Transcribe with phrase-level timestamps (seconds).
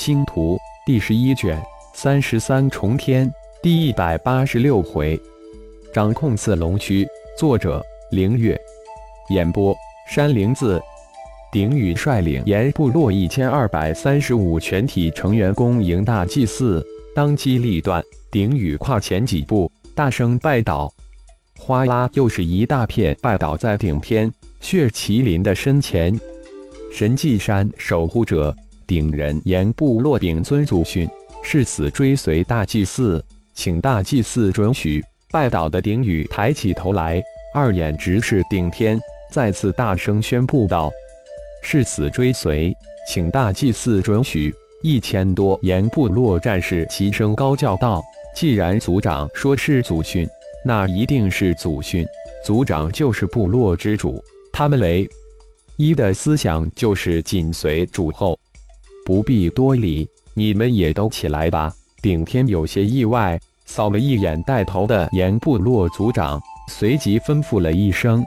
[0.00, 3.30] 星图第十一卷三十三重天
[3.62, 5.20] 第一百八十六回，
[5.92, 7.06] 掌控四龙区。
[7.36, 8.58] 作者：凌月。
[9.28, 9.76] 演播：
[10.08, 10.80] 山灵子。
[11.52, 16.82] 鼎宇率领岩部落一千二百三十五全体成员恭迎大祭祀，
[17.14, 20.90] 当机立断，鼎宇跨前几步，大声拜倒。
[21.58, 24.32] 哗啦，又是一大片拜倒在顶天
[24.62, 26.18] 血麒麟的身前。
[26.90, 28.56] 神迹山守护者。
[28.90, 31.08] 顶人言部落顶尊祖训，
[31.44, 35.00] 誓死追随大祭司，请大祭司准许。
[35.30, 37.22] 拜倒的顶宇抬起头来，
[37.54, 39.00] 二眼直视顶天，
[39.30, 40.90] 再次大声宣布道
[41.62, 42.76] ：“誓死追随，
[43.06, 48.02] 请大祭司准许。”一千多言部落战士齐声高叫道
[48.34, 50.28] ：“既然族长说是祖训，
[50.64, 52.04] 那一定是祖训。
[52.44, 54.20] 族长就是部落之主，
[54.52, 55.08] 他们唯
[55.76, 58.36] 一的思想就是紧随主后。”
[59.04, 61.72] 不必多礼，你们也都起来吧。
[62.02, 68.24] 顶天有些意外，扫了一眼带头的岩部落族长，随即吩咐了一声：“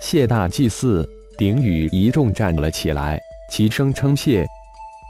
[0.00, 1.08] 谢大祭祀。”
[1.38, 3.18] 顶宇一众站了起来，
[3.50, 4.46] 齐声称谢。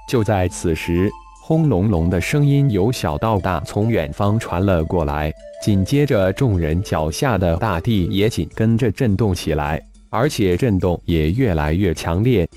[0.09, 1.11] 就在此时，
[1.43, 5.33] 轰隆隆的声音由小到大从远方传了过来，
[5.63, 12.49] 紧接着众人脚下的大地也紧跟着震动起来，而且震动也越来越强烈。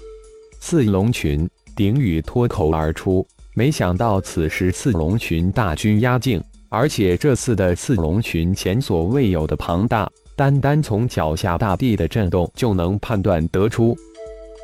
[0.61, 1.49] 四龙群。
[1.75, 13.95] 鼎宇脱口而出，没想到此时刺龙群大军压境，而且这次的刺龙群前所未有的庞大，单单从脚下大地的震动就能判断得出。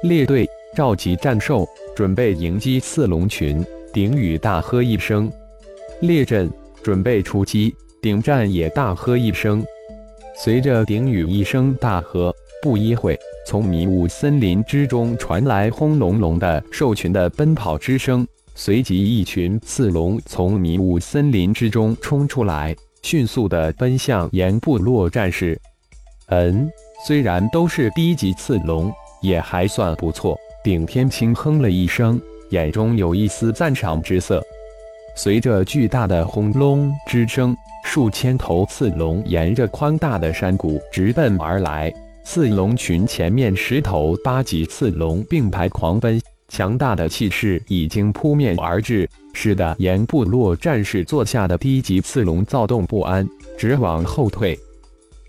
[0.03, 3.63] 列队召集战兽，准备迎击刺龙群。
[3.93, 5.29] 鼎宇大喝一声
[5.99, 6.49] ：“列阵，
[6.81, 9.61] 准备出击！”顶战也大喝一声。
[10.43, 13.15] 随着鼎宇一声大喝，不一会。
[13.45, 25.55] 从迷雾森林之中传来轰隆隆的兽群的奔跑之声，随即一群刺龙从迷雾森林之中冲出来，迅速的奔向岩部落战士。
[26.29, 26.67] 嗯，
[27.05, 30.35] 虽然都是低级刺龙，也还算不错。
[30.63, 34.43] 顶天轻哼了一声，眼中有一丝赞赏之色。
[35.23, 41.93] 随着巨大的轰隆之声，数千头刺龙沿着宽大的山谷直奔而来。
[42.23, 53.23] 刺龙群前面十头八级刺龙并排狂奔，强大的气势已经扑面而至，使得岩部落战士坐下的低级刺龙躁动不安，
[53.55, 54.57] 直往后退。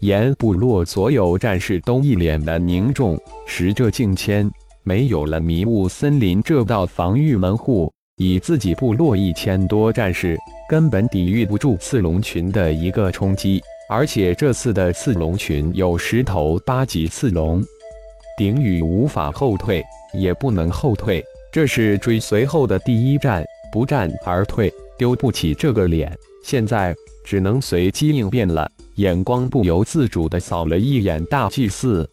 [0.00, 4.50] 岩部落所有战士都一脸的凝重，时这境迁，
[4.84, 13.62] 没有了迷雾森林这道防御门户，以自己部落一千多战士，根本抵御不住刺龙群的一个冲击。
[13.88, 17.62] 而且这次的刺龙群有十头八级刺龙，
[18.36, 19.84] 鼎宇无法后退，
[20.14, 26.16] 也不能后退，这是追随后的第一战，不战而退，丢不起这个脸。
[26.44, 26.94] 现在
[27.24, 28.70] 只能随机应变了。
[28.96, 32.08] 眼光不由自主地扫了一眼大祭司，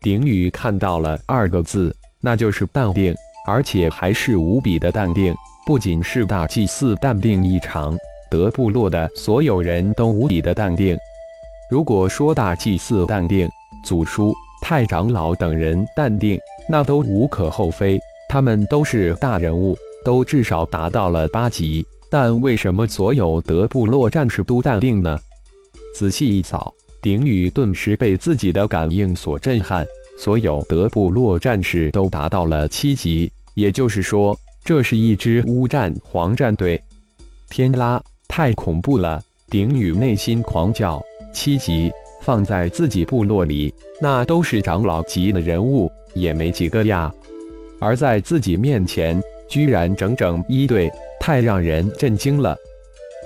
[0.00, 3.14] 鼎宇看到了二个字，那就是淡定，
[3.46, 5.34] 而且还是无比的淡定。
[5.66, 7.96] 不仅是大祭司淡定异常。
[8.30, 10.96] 德部落的所有人都无比的淡定。
[11.70, 13.48] 如果说大祭司淡定，
[13.84, 16.38] 祖叔、太长老等人淡定，
[16.68, 17.98] 那都无可厚非。
[18.28, 21.86] 他们都是大人物，都至少达到了八级。
[22.10, 25.18] 但为什么所有德部落战士都淡定呢？
[25.94, 29.86] 仔细一扫，顶宇顿时被自己的感应所震撼。
[30.16, 36.80] 所有德部落战士都达到了七级，也就是说，这是一支乌战黄战队。
[37.50, 38.02] 天啦！
[38.26, 39.22] 太恐怖了！
[39.50, 41.00] 鼎宇内心狂叫。
[41.32, 41.92] 七级
[42.22, 47.12] 放在自己部落里，那都是长老级的人物，也没几个呀。
[47.80, 52.56] 而在自己面前，居然整整一队，太让人震惊了。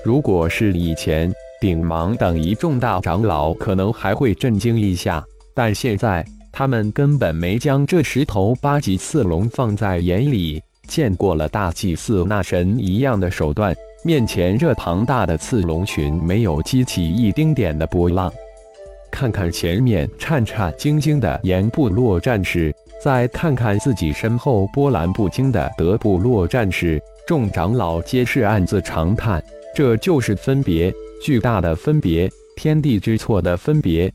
[0.02, 5.24] 如果是以前，顶芒等一众大长老可能还会震惊一下，
[5.54, 6.24] 但现在
[6.58, 10.60] 他们根本没将这十头八级刺龙放在眼里。
[10.88, 13.72] 见过了大祭司那神一样的手段。
[14.02, 18.32] 面前这庞大的刺龙群没有激起一丁点的波浪，
[19.08, 29.40] 看看前面颤颤兢兢的岩部落战士，再看看自己身后波澜不惊的德部落战士，众长老皆是暗自长叹：
[29.76, 34.12] 这就是分别，巨大的分别，天地之错的分别。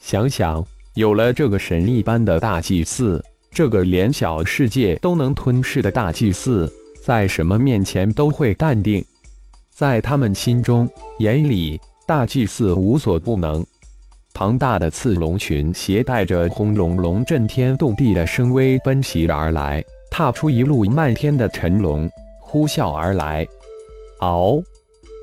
[0.00, 0.64] 想想，
[0.98, 6.68] 有了这个神一般的大祭司，这个连小世界都能吞噬的大祭司。
[7.00, 9.00] 在什么面前都会淡定，
[9.72, 10.90] 在他们心中、
[11.20, 13.64] 眼里，大祭司无所不能。
[14.34, 19.80] 庞大的刺龙群携带着轰隆隆、震天动地的声威奔袭而来，
[20.10, 22.10] 踏出一路漫天的尘龙，
[22.40, 23.46] 呼啸而来。
[24.18, 24.60] 嗷！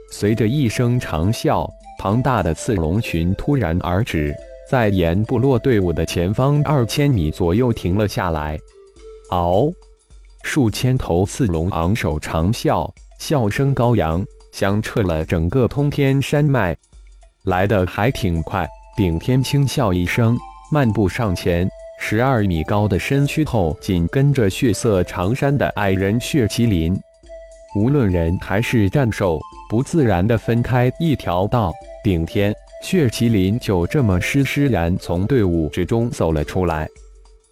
[0.10, 1.70] 随着一声长啸，
[2.00, 4.34] 庞大的刺龙群突然而止，
[4.70, 8.58] 在岩部落队伍的前方二千米左右停了下来。
[9.30, 9.74] 嗷！
[10.44, 12.88] 数千头刺龙昂首长啸，
[13.20, 16.76] 笑声高扬，响彻了整个通天山脉。
[17.46, 20.38] 来的还挺快，顶天轻笑一声，
[20.72, 21.68] 漫步上前。
[22.00, 27.00] 十二米高的身躯后，紧跟着血色长衫的矮人血麒麟。
[27.76, 29.40] 无论人还是战兽，
[29.70, 31.74] 不自然地分开一条道。
[32.04, 32.54] 顶天
[32.86, 36.88] 血麒麟就这么施施然从队伍之中走了出来。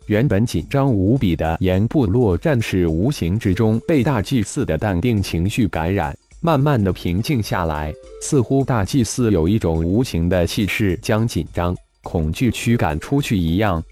[0.06, 7.92] 原本紧张无比的岩部落战士，无形之中被大祭司的淡定情绪感染，慢慢的平静下来。
[8.22, 13.84] 似乎大祭司有一种无形的气势，将紧张、恐惧驱赶出去一样。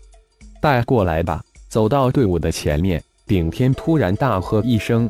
[0.62, 1.44] 带过来吧！
[1.70, 5.10] 走到队伍的前面，顶天突然大喝一声。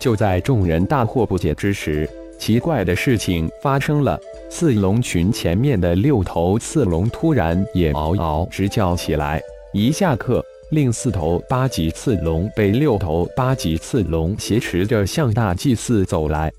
[0.00, 2.08] 就在众人大惑不解之时，
[2.38, 4.18] 奇怪的事情发生了：
[4.52, 9.40] 四龙群前面的六头刺龙突然也嗷嗷直叫起来。
[9.72, 16.52] 一下课，另四头八级刺龙被六头八级刺龙挟持着向大祭司走来。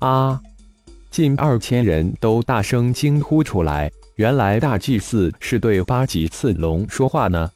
[0.00, 0.40] 啊！
[1.10, 3.90] 近二千人都大声惊呼出来。
[4.16, 7.48] 原来大祭司是对八级刺龙说话呢，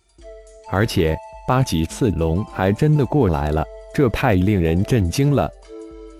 [0.71, 1.17] 而且
[1.47, 3.63] 八级刺龙还真的过来了，
[3.93, 5.51] 这太令人震惊了。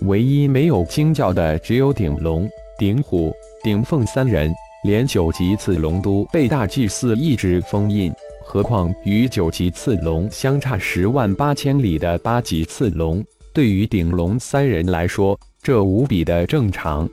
[0.03, 3.33] 唯一没有惊叫的只有顶龙、顶虎、
[3.63, 8.13] 顶凤三人，连九级刺龙都被大祭司一直封印。
[8.45, 17.09] 何况与九级刺龙相差十万八千里的八级刺龙，对于顶龙三人来说，这无比的正常。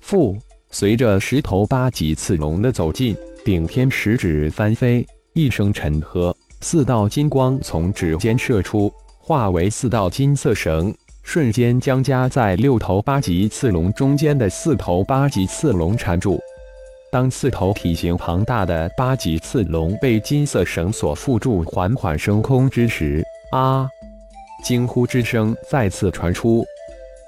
[0.00, 0.36] 父，
[0.70, 3.14] 随着十头八级刺龙的走近，
[3.44, 10.92] 顶天十指翻飞，一声沉喝，四道金光从指尖射出，化为四道金色绳，
[11.26, 16.40] 瞬间将夹在六头八级刺龙中间的四头八级刺龙缠住。
[17.10, 23.88] 当四头体型庞大的八级刺龙被金色绳索缚住，缓缓升空之时，啊！
[24.62, 26.64] 惊呼之声再次传出。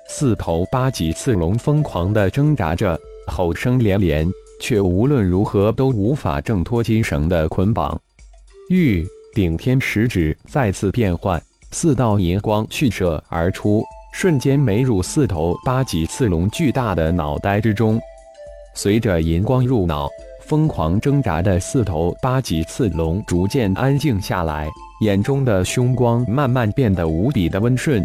[0.08, 2.96] 四头八级刺龙疯狂地挣扎着，
[3.26, 4.30] 吼声连连，
[4.60, 8.00] 却无论如何都无法挣脱金绳的捆绑。
[8.70, 9.04] 玉
[9.34, 13.82] 顶天食指再次变换，四道银光去射而出，
[14.12, 18.00] 瞬间没入四头八级刺龙巨大的脑袋之中。
[18.74, 20.08] 随着银光入脑，
[20.46, 24.68] 疯狂挣扎的四头八级刺龙逐渐安静下来，
[25.02, 28.04] 眼中的凶光慢慢变得无比的温顺。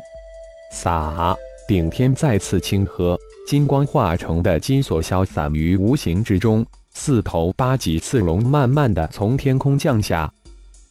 [0.71, 1.35] 撒！
[1.65, 3.17] 顶天再次轻喝，
[3.47, 6.65] 金光化成的金锁消散于无形之中。
[6.93, 10.31] 四头八级刺龙慢慢的从天空降下，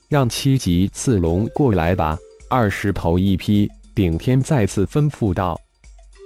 [0.08, 2.18] 让七级刺龙过来吧。
[2.52, 5.58] 二十头一批，顶天再次吩咐道。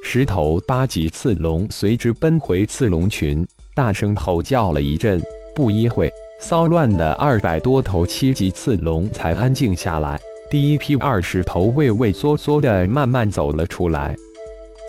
[0.03, 3.47] 十头八级刺龙随之奔回刺龙群，
[3.77, 5.23] 大声吼叫了一阵。
[5.55, 10.19] 不一会，骚乱的二百多头七级刺龙才安静下来。
[10.51, 14.17] 第一批二十头畏畏缩缩的慢慢走了出来。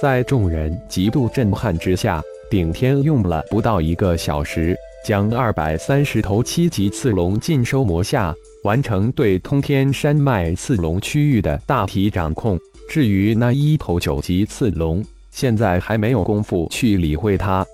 [0.01, 2.19] 在众人极度震撼之下，
[2.49, 4.75] 顶天用了不到一个小时，
[5.07, 12.59] 将二百三十头七级刺龙尽收魔下，完成对通天山脉刺龙区域的大体掌控。
[12.89, 17.65] 至于那一头九级刺龙，现在还没有功夫去理会它。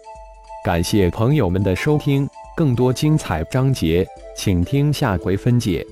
[0.63, 5.84] 感谢朋友们的收听，更多精彩章节，请听下回分解。